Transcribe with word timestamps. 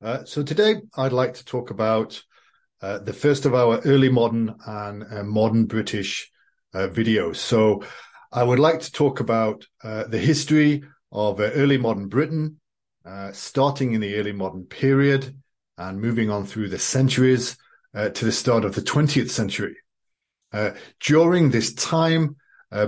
Uh, 0.00 0.24
so 0.24 0.44
today 0.44 0.76
I'd 0.96 1.12
like 1.12 1.34
to 1.34 1.44
talk 1.44 1.70
about 1.70 2.22
uh, 2.80 2.98
the 2.98 3.12
first 3.12 3.46
of 3.46 3.54
our 3.54 3.80
early 3.80 4.08
modern 4.08 4.54
and 4.64 5.04
uh, 5.12 5.24
modern 5.24 5.64
British 5.64 6.30
uh, 6.72 6.86
videos. 6.86 7.36
So 7.36 7.82
I 8.30 8.44
would 8.44 8.60
like 8.60 8.78
to 8.80 8.92
talk 8.92 9.18
about 9.18 9.66
uh, 9.82 10.04
the 10.04 10.18
history 10.18 10.84
of 11.10 11.40
uh, 11.40 11.50
early 11.54 11.78
modern 11.78 12.06
Britain, 12.08 12.60
starting 13.32 13.94
in 13.94 14.00
the 14.00 14.14
early 14.14 14.32
modern 14.32 14.66
period 14.66 15.34
and 15.76 16.00
moving 16.00 16.30
on 16.30 16.46
through 16.46 16.68
the 16.68 16.78
centuries 16.78 17.56
to 17.94 18.24
the 18.24 18.30
start 18.30 18.64
of 18.64 18.74
the 18.74 18.82
20th 18.82 19.30
century. 19.30 19.76
during 21.00 21.50
this 21.50 21.72
time, 21.72 22.36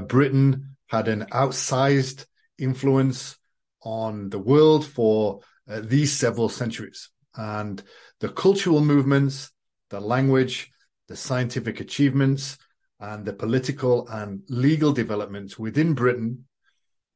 Britain 0.07 0.77
had 0.89 1.09
an 1.09 1.25
outsized 1.33 2.27
influence 2.59 3.39
on 3.83 4.29
the 4.29 4.39
world 4.39 4.85
for 4.85 5.41
uh, 5.71 5.81
these 5.83 6.13
several 6.13 6.49
centuries. 6.49 7.11
And 7.37 7.83
the 8.19 8.29
cultural 8.29 8.81
movements, 8.81 9.51
the 9.89 10.01
language, 10.01 10.71
the 11.09 11.17
scientific 11.17 11.81
achievements, 11.81 12.59
and 12.99 13.25
the 13.25 13.33
political 13.33 14.07
and 14.09 14.43
legal 14.49 14.93
developments 14.93 15.59
within 15.59 15.95
Britain 15.95 16.47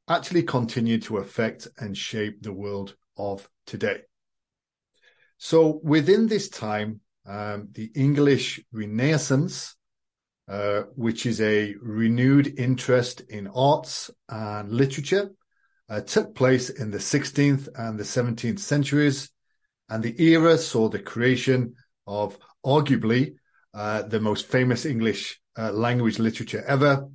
actually 0.09 0.43
continue 0.43 0.99
to 1.01 1.19
affect 1.19 1.69
and 1.79 1.97
shape 1.97 2.43
the 2.43 2.53
world 2.53 2.95
of 3.17 3.49
today. 3.67 4.03
So 5.39 5.81
within 5.83 6.27
this 6.27 6.49
time, 6.49 7.01
um, 7.27 7.69
the 7.73 7.91
English 7.95 8.61
Renaissance, 8.73 9.77
uh, 10.49 10.83
which 10.95 11.27
is 11.27 11.41
a 11.41 11.75
renewed 11.81 12.59
interest 12.59 13.23
in 13.23 13.49
arts 13.49 14.11
and 14.29 14.71
literature, 14.71 15.31
uh, 15.89 16.01
took 16.01 16.35
place 16.35 16.71
in 16.71 16.91
the 16.91 16.99
16th 16.99 17.69
and 17.77 17.99
the 17.99 18.05
17th 18.05 18.59
centuries, 18.59 19.31
and 19.89 20.03
the 20.03 20.21
era 20.23 20.57
saw 20.57 20.89
the 20.89 20.99
creation 20.99 21.75
of 22.07 22.39
arguably 22.65 23.35
uh, 23.75 24.03
the 24.03 24.21
most 24.21 24.47
famous 24.47 24.87
English 24.87 25.41
uh, 25.59 25.73
language 25.73 26.19
literature 26.19 26.65
ever, 26.67 27.09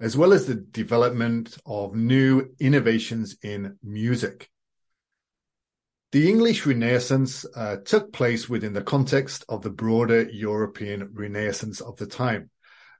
as 0.00 0.16
well 0.16 0.32
as 0.32 0.46
the 0.46 0.54
development 0.54 1.56
of 1.66 1.94
new 1.94 2.54
innovations 2.60 3.36
in 3.42 3.78
music. 3.82 4.50
The 6.12 6.28
English 6.28 6.64
Renaissance 6.64 7.44
uh, 7.56 7.76
took 7.84 8.12
place 8.12 8.48
within 8.48 8.72
the 8.72 8.82
context 8.82 9.44
of 9.48 9.62
the 9.62 9.70
broader 9.70 10.22
European 10.22 11.10
Renaissance 11.12 11.80
of 11.80 11.96
the 11.96 12.06
time, 12.06 12.50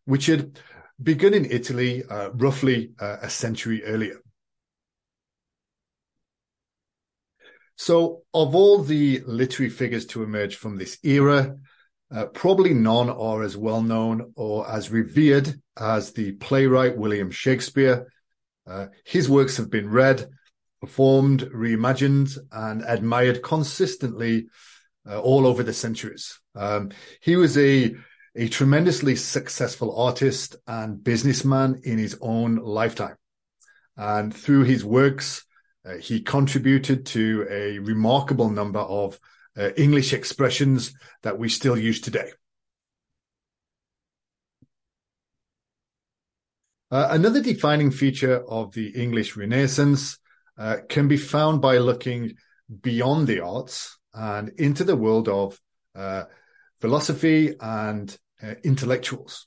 which 0.05 0.27
had 0.27 0.59
begun 1.03 1.33
in 1.33 1.44
Italy 1.44 2.03
uh, 2.05 2.31
roughly 2.31 2.92
uh, 2.98 3.19
a 3.22 3.31
century 3.31 3.84
earlier. 3.84 4.20
So, 7.77 8.22
of 8.32 8.55
all 8.55 8.82
the 8.82 9.22
literary 9.27 9.70
figures 9.70 10.06
to 10.06 10.22
emerge 10.22 10.56
from 10.56 10.77
this 10.77 10.98
era, 11.02 11.56
uh, 12.10 12.27
probably 12.27 12.72
none 12.72 13.10
are 13.10 13.42
as 13.42 13.56
well 13.56 13.82
known 13.82 14.32
or 14.34 14.69
as 14.70 14.91
revered 14.91 15.60
as 15.77 16.12
the 16.12 16.32
playwright 16.32 16.97
William 16.97 17.30
Shakespeare. 17.30 18.10
Uh, 18.66 18.86
his 19.04 19.28
works 19.28 19.58
have 19.58 19.70
been 19.70 19.91
read, 19.91 20.27
performed, 20.80 21.42
reimagined, 21.54 22.38
and 22.50 22.82
admired 22.86 23.42
consistently 23.42 24.47
uh, 25.08 25.20
all 25.20 25.47
over 25.47 25.62
the 25.62 25.72
centuries. 25.72 26.41
Um, 26.54 26.91
he 27.20 27.36
was 27.36 27.58
a 27.58 27.94
a 28.38 28.48
tremendously 28.48 29.16
successful 29.16 29.98
artist 29.98 30.56
and 30.66 31.02
businessman 31.02 31.80
in 31.84 31.98
his 31.98 32.19
own 32.20 32.56
lifetime. 32.56 33.16
And 33.97 34.34
through 34.34 34.64
his 34.64 34.84
works, 34.84 35.47
uh, 35.87 35.97
he 35.98 36.20
contributed 36.20 37.06
to 37.06 37.47
a 37.48 37.79
remarkable 37.79 38.51
number 38.51 38.81
of 38.81 39.19
uh, 39.56 39.70
English 39.77 40.12
expressions 40.12 40.93
that 41.23 41.39
we 41.39 41.48
still 41.48 41.78
use 41.78 42.01
today. 42.01 42.31
Uh, 46.91 47.09
another 47.10 47.41
defining 47.41 47.91
feature 47.91 48.44
of 48.49 48.72
the 48.72 48.88
English 48.88 49.37
Renaissance 49.37 50.19
uh, 50.59 50.78
can 50.88 51.09
be 51.09 51.16
found 51.16 51.60
by 51.60 51.78
looking 51.78 52.34
beyond 52.83 53.27
the 53.27 53.41
arts 53.41 53.99
and 54.12 54.50
into 54.59 54.84
the 54.84 54.97
world 54.97 55.28
of 55.28 55.60
uh, 55.94 56.25
philosophy 56.81 57.55
and 57.60 58.16
intellectuals. 58.62 59.47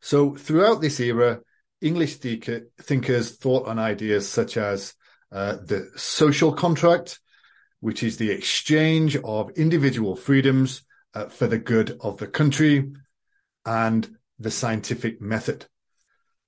So 0.00 0.34
throughout 0.34 0.80
this 0.80 1.00
era, 1.00 1.40
English 1.80 2.16
thinkers 2.16 3.36
thought 3.36 3.66
on 3.66 3.78
ideas 3.78 4.28
such 4.28 4.56
as 4.56 4.94
uh, 5.34 5.56
the 5.56 5.90
social 5.96 6.52
contract, 6.52 7.18
which 7.80 8.04
is 8.04 8.16
the 8.16 8.30
exchange 8.30 9.16
of 9.16 9.50
individual 9.56 10.14
freedoms 10.14 10.82
uh, 11.12 11.26
for 11.26 11.48
the 11.48 11.58
good 11.58 11.98
of 12.00 12.18
the 12.18 12.26
country, 12.28 12.92
and 13.66 14.16
the 14.38 14.50
scientific 14.50 15.20
method. 15.20 15.66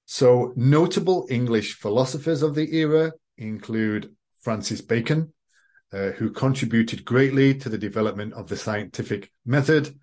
So 0.05 0.53
notable 0.55 1.27
English 1.29 1.75
philosophers 1.75 2.43
of 2.43 2.55
the 2.55 2.77
era 2.77 3.13
include 3.37 4.15
Francis 4.41 4.81
Bacon, 4.81 5.33
uh, 5.93 6.11
who 6.11 6.31
contributed 6.31 7.05
greatly 7.05 7.55
to 7.55 7.69
the 7.69 7.79
development 7.79 8.35
of 8.35 8.49
the 8.49 8.57
scientific 8.57 9.33
method. 9.45 9.99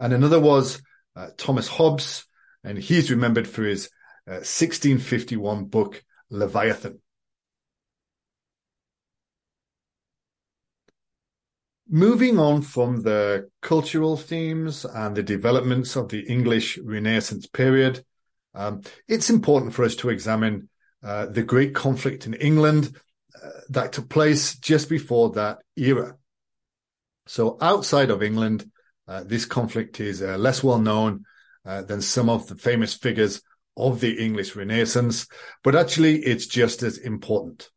And 0.00 0.12
another 0.12 0.40
was 0.40 0.82
uh, 1.14 1.28
Thomas 1.36 1.68
Hobbes, 1.68 2.26
and 2.64 2.76
he's 2.76 3.12
remembered 3.12 3.46
for 3.46 3.62
his 3.62 3.90
1651 4.24 5.58
uh, 5.58 5.60
book, 5.62 6.02
Leviathan. 6.30 6.98
Moving 11.88 12.38
on 12.38 12.62
from 12.62 13.02
the 13.02 13.50
cultural 13.60 14.16
themes 14.16 14.84
and 14.84 15.16
the 15.16 15.22
developments 15.22 15.96
of 15.96 16.08
the 16.08 16.20
English 16.20 16.78
Renaissance 16.78 17.46
period, 17.46 18.04
um, 18.54 18.82
it's 19.08 19.30
important 19.30 19.74
for 19.74 19.84
us 19.84 19.96
to 19.96 20.08
examine 20.08 20.68
uh, 21.02 21.26
the 21.26 21.42
great 21.42 21.74
conflict 21.74 22.26
in 22.26 22.34
England 22.34 22.96
uh, 23.42 23.48
that 23.70 23.92
took 23.92 24.08
place 24.08 24.56
just 24.56 24.88
before 24.88 25.30
that 25.30 25.58
era. 25.76 26.16
So 27.26 27.58
outside 27.60 28.10
of 28.10 28.22
England, 28.22 28.70
uh, 29.08 29.24
this 29.24 29.44
conflict 29.44 30.00
is 30.00 30.22
uh, 30.22 30.38
less 30.38 30.62
well 30.62 30.78
known 30.78 31.24
uh, 31.66 31.82
than 31.82 32.00
some 32.00 32.28
of 32.28 32.46
the 32.46 32.54
famous 32.54 32.94
figures 32.94 33.42
of 33.76 34.00
the 34.00 34.12
English 34.24 34.54
Renaissance, 34.54 35.26
but 35.64 35.74
actually 35.74 36.18
it's 36.20 36.46
just 36.46 36.82
as 36.82 36.98
important. 36.98 37.70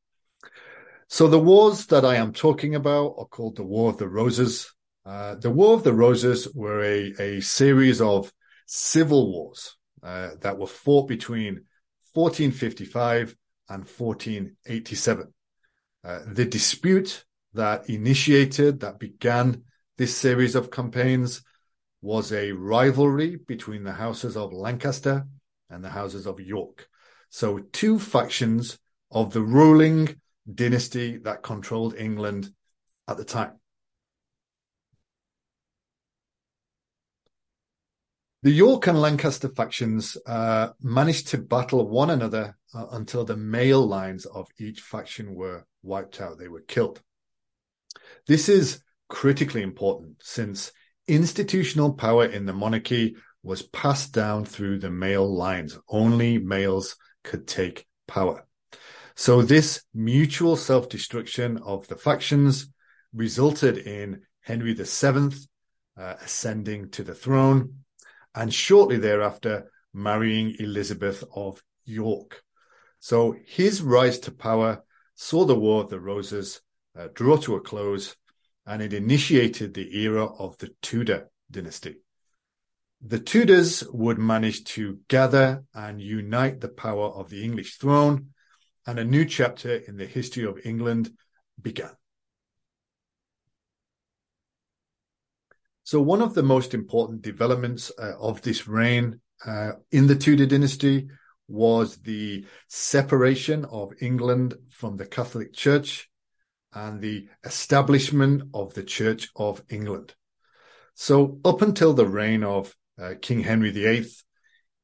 So 1.16 1.30
the 1.30 1.40
wars 1.40 1.86
that 1.86 2.04
I 2.04 2.16
am 2.18 2.34
talking 2.34 2.76
about 2.76 3.16
are 3.18 3.26
called 3.26 3.56
the 3.56 3.64
War 3.64 3.90
of 3.90 3.98
the 3.98 4.10
Roses. 4.10 4.74
Uh, 5.06 5.36
the 5.36 5.50
War 5.50 5.74
of 5.74 5.86
the 5.86 5.94
Roses 5.94 6.54
were 6.54 6.84
a, 6.84 7.14
a 7.18 7.40
series 7.40 8.02
of 8.02 8.34
civil 8.66 9.32
wars 9.32 9.78
uh, 10.04 10.32
that 10.42 10.58
were 10.58 10.68
fought 10.68 11.08
between 11.08 11.64
1455 12.12 13.34
and 13.70 13.86
1487. 13.86 15.34
Uh, 16.04 16.20
the 16.34 16.44
dispute 16.44 17.24
that 17.54 17.90
initiated, 17.90 18.82
that 18.82 19.00
began 19.00 19.64
this 19.98 20.14
series 20.18 20.54
of 20.54 20.70
campaigns 20.70 21.44
was 22.02 22.34
a 22.34 22.52
rivalry 22.52 23.38
between 23.38 23.86
the 23.86 23.94
houses 23.94 24.36
of 24.36 24.52
Lancaster 24.52 25.26
and 25.70 25.82
the 25.82 25.92
houses 25.92 26.28
of 26.28 26.42
York. 26.42 26.90
So 27.30 27.60
two 27.72 28.00
factions 28.00 28.78
of 29.12 29.32
the 29.32 29.42
ruling 29.42 30.20
dynasty 30.52 31.18
that 31.18 31.44
controlled 31.44 31.96
England 31.96 32.52
at 33.08 33.18
the 33.18 33.26
time. 33.26 33.60
The 38.44 38.52
York 38.52 38.86
and 38.86 39.02
Lancaster 39.02 39.50
factions 39.50 40.18
uh, 40.28 40.70
managed 40.80 41.30
to 41.30 41.40
battle 41.40 41.90
one 41.90 42.12
another 42.12 42.56
uh, 42.76 42.86
until 42.92 43.26
the 43.26 43.36
male 43.36 43.84
lines 43.84 44.26
of 44.26 44.48
each 44.60 44.82
faction 44.82 45.34
were 45.34 45.66
wiped 45.82 46.22
out. 46.22 46.38
They 46.38 46.48
were 46.48 46.62
killed. 46.62 47.02
This 48.28 48.48
is 48.48 48.84
critically 49.10 49.64
important 49.64 50.18
since 50.22 50.72
institutional 51.08 51.94
power 51.94 52.26
in 52.26 52.46
the 52.46 52.54
monarchy 52.54 53.16
was 53.42 53.64
passed 53.64 54.14
down 54.14 54.46
through 54.46 54.78
the 54.80 54.92
male 54.92 55.28
lines. 55.28 55.80
Only 55.88 56.38
males 56.38 56.98
could 57.24 57.48
take 57.48 57.88
power. 58.08 58.46
So 59.16 59.42
this 59.42 59.82
mutual 59.94 60.58
self-destruction 60.58 61.60
of 61.60 61.88
the 61.88 61.96
factions 61.96 62.68
resulted 63.14 63.78
in 63.78 64.24
Henry 64.42 64.74
VII 64.74 65.30
uh, 65.98 66.16
ascending 66.22 66.90
to 66.92 67.04
the 67.04 67.16
throne 67.16 67.86
and 68.36 68.54
shortly 68.54 68.98
thereafter 68.98 69.72
marrying 69.94 70.56
Elizabeth 70.60 71.24
of 71.34 71.64
York. 71.86 72.44
So 73.00 73.36
his 73.46 73.82
rise 73.82 74.20
to 74.20 74.32
power 74.32 74.84
saw 75.16 75.46
the 75.46 75.56
War 75.56 75.84
of 75.84 75.90
the 75.90 76.00
Roses 76.00 76.60
uh, 76.98 77.08
draw 77.14 77.38
to 77.38 77.56
a 77.56 77.62
close 77.62 78.18
and 78.66 78.82
it 78.82 78.94
initiated 78.94 79.74
the 79.74 79.98
era 79.98 80.26
of 80.26 80.58
the 80.58 80.72
Tudor 80.82 81.30
dynasty. 81.50 81.96
The 83.02 83.20
Tudors 83.20 83.84
would 83.94 84.18
manage 84.18 84.66
to 84.76 85.00
gather 85.08 85.64
and 85.74 86.02
unite 86.02 86.60
the 86.60 86.68
power 86.68 87.08
of 87.08 87.30
the 87.30 87.44
English 87.44 87.78
throne 87.78 88.34
and 88.86 89.00
a 89.00 89.06
new 89.06 89.26
chapter 89.26 89.76
in 89.76 89.98
the 89.98 90.06
history 90.06 90.46
of 90.46 90.60
England 90.66 91.12
began. 91.62 91.92
So 95.84 96.02
one 96.02 96.22
of 96.22 96.34
the 96.34 96.44
most 96.44 96.74
important 96.74 97.22
developments 97.22 97.92
uh, 97.98 98.14
of 98.20 98.42
this 98.42 98.68
reign 98.68 99.22
uh, 99.46 99.74
in 99.92 100.08
the 100.08 100.16
Tudor 100.16 100.48
dynasty 100.48 101.10
was 101.48 101.98
the 101.98 102.46
separation 102.68 103.66
of 103.66 103.94
England 104.02 104.56
from 104.70 104.98
the 104.98 105.06
Catholic 105.06 105.54
Church 105.54 106.10
and 106.74 107.02
the 107.02 107.28
establishment 107.44 108.50
of 108.54 108.74
the 108.74 108.84
Church 108.84 109.30
of 109.36 109.62
England. 109.70 110.16
So 110.96 111.40
up 111.46 111.62
until 111.62 111.94
the 111.94 112.08
reign 112.08 112.44
of 112.44 112.76
uh, 113.00 113.14
King 113.22 113.42
Henry 113.42 113.72
VIII, 113.72 114.08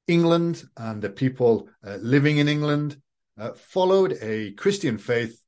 England 0.08 0.64
and 0.78 1.02
the 1.02 1.10
people 1.10 1.70
uh, 1.86 1.96
living 1.96 2.38
in 2.38 2.48
England 2.48 3.02
uh, 3.38 3.54
followed 3.54 4.18
a 4.22 4.52
Christian 4.54 4.98
faith 4.98 5.42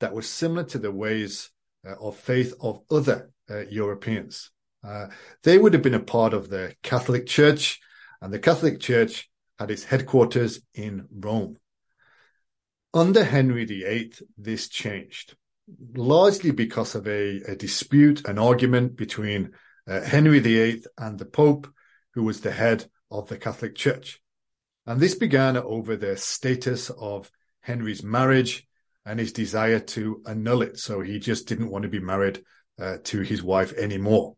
that 0.00 0.14
was 0.14 0.28
similar 0.28 0.64
to 0.64 0.78
the 0.78 0.92
ways 0.92 1.50
uh, 1.86 1.94
of 2.00 2.16
faith 2.16 2.54
of 2.60 2.80
other 2.90 3.30
uh, 3.50 3.66
Europeans. 3.70 4.50
Uh, 4.84 5.08
they 5.42 5.58
would 5.58 5.72
have 5.72 5.82
been 5.82 5.94
a 5.94 6.00
part 6.00 6.32
of 6.32 6.48
the 6.48 6.74
Catholic 6.82 7.26
Church, 7.26 7.80
and 8.20 8.32
the 8.32 8.38
Catholic 8.38 8.80
Church 8.80 9.28
had 9.58 9.70
its 9.70 9.84
headquarters 9.84 10.60
in 10.74 11.06
Rome. 11.10 11.56
Under 12.94 13.24
Henry 13.24 13.64
VIII, 13.64 14.12
this 14.36 14.68
changed, 14.68 15.36
largely 15.94 16.52
because 16.52 16.94
of 16.94 17.06
a, 17.06 17.42
a 17.42 17.56
dispute, 17.56 18.26
an 18.26 18.38
argument 18.38 18.96
between 18.96 19.52
uh, 19.86 20.00
Henry 20.00 20.38
VIII 20.38 20.84
and 20.96 21.18
the 21.18 21.26
Pope, 21.26 21.68
who 22.14 22.22
was 22.22 22.40
the 22.40 22.52
head 22.52 22.86
of 23.10 23.28
the 23.28 23.36
Catholic 23.36 23.74
Church. 23.74 24.20
And 24.88 24.98
this 24.98 25.14
began 25.14 25.58
over 25.58 25.96
the 25.96 26.16
status 26.16 26.88
of 26.88 27.30
Henry's 27.60 28.02
marriage 28.02 28.66
and 29.04 29.20
his 29.20 29.34
desire 29.34 29.80
to 29.80 30.22
annul 30.26 30.62
it. 30.62 30.78
So 30.78 31.02
he 31.02 31.18
just 31.18 31.46
didn't 31.46 31.68
want 31.68 31.82
to 31.82 31.90
be 31.90 32.00
married 32.00 32.42
uh, 32.80 32.96
to 33.04 33.20
his 33.20 33.42
wife 33.42 33.74
anymore. 33.74 34.36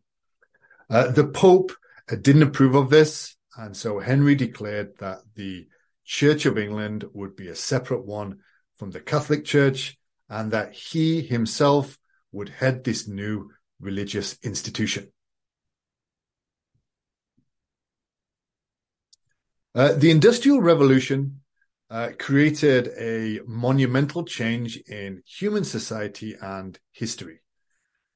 Uh, 0.89 1.09
the 1.09 1.25
Pope 1.25 1.71
uh, 2.11 2.17
didn't 2.17 2.43
approve 2.43 2.75
of 2.75 2.89
this. 2.89 3.37
And 3.55 3.77
so 3.77 3.99
Henry 3.99 4.35
declared 4.35 4.97
that 4.97 5.19
the 5.35 5.67
Church 6.03 6.45
of 6.45 6.57
England 6.57 7.05
would 7.13 7.37
be 7.37 7.47
a 7.47 7.55
separate 7.55 8.03
one 8.03 8.39
from 8.75 8.91
the 8.91 8.99
Catholic 8.99 9.45
Church 9.45 9.97
and 10.27 10.51
that 10.51 10.73
he 10.73 11.21
himself 11.21 11.97
would 12.33 12.49
head 12.49 12.83
this 12.83 13.07
new 13.07 13.51
religious 13.79 14.37
institution. 14.43 15.13
Uh, 19.73 19.93
the 19.93 20.11
Industrial 20.11 20.59
Revolution 20.59 21.39
uh, 21.89 22.09
created 22.19 22.89
a 22.97 23.39
monumental 23.47 24.25
change 24.25 24.75
in 24.89 25.23
human 25.25 25.63
society 25.63 26.35
and 26.41 26.77
history. 26.91 27.39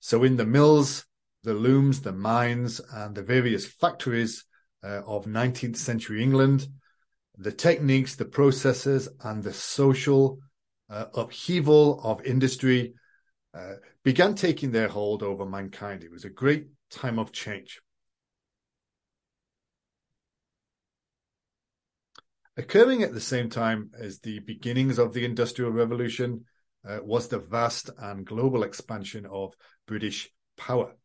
So, 0.01 0.23
in 0.23 0.35
the 0.35 0.45
mills, 0.45 1.05
the 1.43 1.53
looms, 1.53 2.01
the 2.01 2.11
mines, 2.11 2.81
and 2.93 3.15
the 3.15 3.23
various 3.23 3.65
factories 3.65 4.43
uh, 4.83 5.01
of 5.07 5.27
19th 5.27 5.77
century 5.77 6.21
England, 6.21 6.67
the 7.37 7.53
techniques, 7.53 8.15
the 8.15 8.25
processes, 8.25 9.07
and 9.23 9.41
the 9.41 9.53
social 9.53 10.39
uh, 10.89 11.05
upheaval 11.13 12.01
of 12.03 12.25
industry 12.25 12.95
uh, 13.53 13.75
began 14.03 14.35
taking 14.35 14.71
their 14.71 14.89
hold 14.89 15.23
over 15.23 15.45
mankind. 15.45 16.03
It 16.03 16.11
was 16.11 16.25
a 16.25 16.29
great 16.29 16.67
time 16.89 17.17
of 17.17 17.31
change. 17.31 17.79
Occurring 22.57 23.03
at 23.03 23.13
the 23.13 23.21
same 23.21 23.49
time 23.49 23.91
as 23.99 24.19
the 24.19 24.39
beginnings 24.39 24.97
of 24.97 25.13
the 25.13 25.25
Industrial 25.25 25.71
Revolution 25.71 26.45
uh, 26.87 26.99
was 27.03 27.27
the 27.27 27.39
vast 27.39 27.89
and 27.97 28.25
global 28.25 28.63
expansion 28.63 29.25
of 29.25 29.53
British 29.87 30.29
power. 30.57 30.95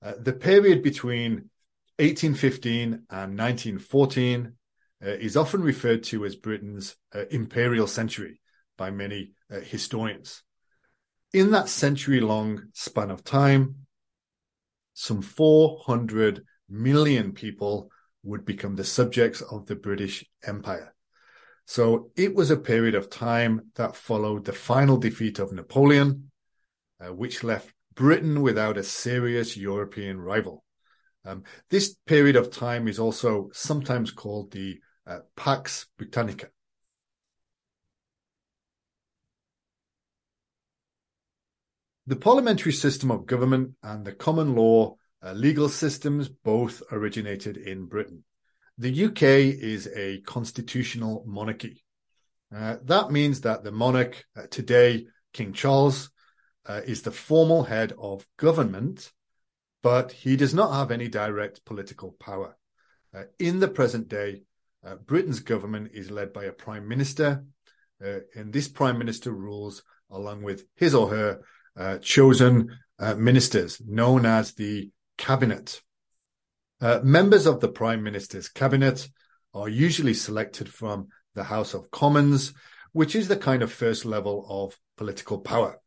Uh, 0.00 0.12
the 0.20 0.32
period 0.32 0.82
between 0.84 1.50
1815 1.98 2.84
and 3.10 3.38
1914 3.38 4.52
uh, 5.04 5.08
is 5.08 5.36
often 5.36 5.62
referred 5.62 6.04
to 6.04 6.24
as 6.24 6.36
Britain's 6.36 6.94
uh, 7.14 7.24
imperial 7.30 7.86
century 7.88 8.40
by 8.78 8.90
many 8.90 9.32
uh, 9.50 9.60
historians. 9.60 10.42
In 11.32 11.50
that 11.50 11.68
century 11.68 12.20
long 12.20 12.62
span 12.74 13.10
of 13.10 13.24
time, 13.24 13.86
some 14.94 15.20
400 15.20 16.44
million 16.68 17.32
people 17.32 17.90
would 18.26 18.44
become 18.44 18.76
the 18.76 18.84
subjects 18.84 19.40
of 19.40 19.66
the 19.66 19.76
British 19.76 20.24
Empire. 20.44 20.94
So 21.64 22.10
it 22.16 22.34
was 22.34 22.50
a 22.50 22.56
period 22.56 22.94
of 22.94 23.10
time 23.10 23.72
that 23.74 23.96
followed 23.96 24.44
the 24.44 24.52
final 24.52 24.96
defeat 24.96 25.38
of 25.38 25.52
Napoleon, 25.52 26.30
uh, 27.00 27.12
which 27.12 27.42
left 27.42 27.72
Britain 27.94 28.42
without 28.42 28.76
a 28.76 28.82
serious 28.82 29.56
European 29.56 30.20
rival. 30.20 30.64
Um, 31.24 31.42
this 31.70 31.96
period 32.06 32.36
of 32.36 32.52
time 32.52 32.86
is 32.86 32.98
also 32.98 33.50
sometimes 33.52 34.12
called 34.12 34.52
the 34.52 34.78
uh, 35.06 35.20
Pax 35.34 35.86
Britannica. 35.98 36.48
The 42.06 42.16
parliamentary 42.16 42.72
system 42.72 43.10
of 43.10 43.26
government 43.26 43.72
and 43.82 44.04
the 44.04 44.12
common 44.12 44.54
law 44.54 44.96
uh, 45.26 45.32
legal 45.32 45.68
systems 45.68 46.28
both 46.28 46.82
originated 46.92 47.56
in 47.56 47.86
Britain. 47.86 48.22
The 48.78 49.06
UK 49.06 49.22
is 49.22 49.88
a 49.96 50.20
constitutional 50.20 51.24
monarchy. 51.26 51.82
Uh, 52.54 52.76
that 52.84 53.10
means 53.10 53.40
that 53.40 53.64
the 53.64 53.72
monarch 53.72 54.24
uh, 54.36 54.42
today, 54.48 55.06
King 55.32 55.52
Charles, 55.52 56.10
uh, 56.66 56.82
is 56.86 57.02
the 57.02 57.10
formal 57.10 57.64
head 57.64 57.92
of 57.98 58.26
government, 58.36 59.10
but 59.82 60.12
he 60.12 60.36
does 60.36 60.54
not 60.54 60.72
have 60.72 60.92
any 60.92 61.08
direct 61.08 61.64
political 61.64 62.12
power. 62.20 62.56
Uh, 63.12 63.24
in 63.40 63.58
the 63.58 63.68
present 63.68 64.08
day, 64.08 64.42
uh, 64.86 64.94
Britain's 64.94 65.40
government 65.40 65.90
is 65.92 66.10
led 66.10 66.32
by 66.32 66.44
a 66.44 66.52
prime 66.52 66.86
minister, 66.86 67.44
and 67.98 68.52
this 68.52 68.68
prime 68.68 68.98
minister 68.98 69.32
rules 69.32 69.82
along 70.10 70.42
with 70.42 70.66
his 70.76 70.94
or 70.94 71.08
her 71.08 71.98
chosen 72.02 72.76
ministers, 73.16 73.80
known 73.86 74.26
as 74.26 74.52
the 74.52 74.90
cabinet. 75.16 75.80
Uh, 76.80 77.00
members 77.02 77.46
of 77.46 77.60
the 77.60 77.68
Prime 77.68 78.02
Minister's 78.02 78.48
cabinet 78.48 79.08
are 79.54 79.68
usually 79.68 80.14
selected 80.14 80.68
from 80.68 81.08
the 81.34 81.44
House 81.44 81.74
of 81.74 81.90
Commons, 81.90 82.52
which 82.92 83.14
is 83.14 83.28
the 83.28 83.36
kind 83.36 83.62
of 83.62 83.72
first 83.72 84.04
level 84.04 84.46
of 84.48 84.78
political 84.96 85.38
power. 85.38 85.78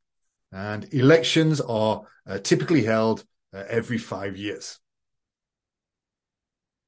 And 0.51 0.91
elections 0.93 1.61
are 1.61 2.03
uh, 2.27 2.39
typically 2.39 2.83
held 2.83 3.23
uh, 3.53 3.63
every 3.67 3.97
five 3.97 4.37
years. 4.37 4.79